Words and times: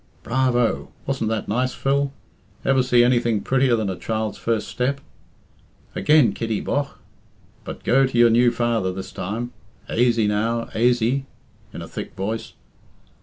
"Bravo! 0.23 0.89
Wasn't 1.05 1.29
that 1.29 1.47
nice, 1.47 1.75
Phil? 1.75 2.11
Ever 2.65 2.81
see 2.81 3.03
anything 3.03 3.41
prettier 3.41 3.75
than 3.75 3.87
a 3.87 3.95
child's 3.95 4.39
first 4.39 4.67
step? 4.67 4.99
Again, 5.93 6.33
Kitty, 6.33 6.59
bogh! 6.59 6.97
But 7.65 7.83
go 7.83 8.07
to 8.07 8.17
your 8.17 8.31
new 8.31 8.49
father 8.51 8.91
this 8.91 9.11
time. 9.11 9.53
Aisy, 9.87 10.25
now, 10.25 10.69
aisy!" 10.73 11.27
(in 11.71 11.83
a 11.83 11.87
thick 11.87 12.15
voice). 12.15 12.53